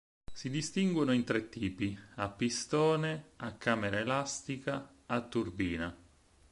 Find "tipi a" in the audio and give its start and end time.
1.47-2.27